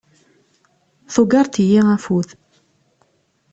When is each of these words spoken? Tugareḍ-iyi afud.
Tugareḍ-iyi 1.13 1.79
afud. 1.95 2.29